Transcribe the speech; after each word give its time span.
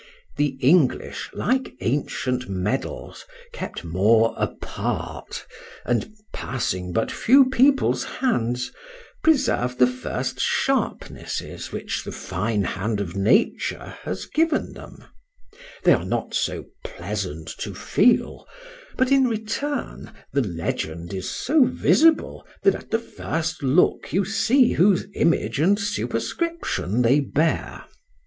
The 0.35 0.57
English, 0.61 1.29
like 1.31 1.75
ancient 1.79 2.49
medals, 2.49 3.23
kept 3.53 3.83
more 3.83 4.33
apart, 4.35 5.45
and 5.85 6.11
passing 6.33 6.91
but 6.91 7.11
few 7.11 7.51
people's 7.51 8.03
hands, 8.03 8.71
preserve 9.21 9.77
the 9.77 9.85
first 9.85 10.39
sharpnesses 10.39 11.71
which 11.71 12.03
the 12.03 12.11
fine 12.11 12.63
hand 12.63 12.99
of 12.99 13.15
Nature 13.15 13.95
has 14.01 14.25
given 14.25 14.73
them;—they 14.73 15.93
are 15.93 16.03
not 16.03 16.33
so 16.33 16.65
pleasant 16.83 17.47
to 17.59 17.75
feel,—but 17.75 19.11
in 19.11 19.27
return 19.27 20.11
the 20.33 20.41
legend 20.41 21.13
is 21.13 21.29
so 21.29 21.65
visible, 21.65 22.43
that 22.63 22.73
at 22.73 22.89
the 22.89 22.97
first 22.97 23.61
look 23.61 24.11
you 24.11 24.25
see 24.25 24.71
whose 24.73 25.05
image 25.13 25.59
and 25.59 25.77
superscription 25.77 27.03
they 27.03 27.19
bear. 27.19 27.85